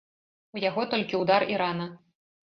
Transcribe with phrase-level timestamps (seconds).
[0.55, 1.87] У яго толькі ўдар і рана.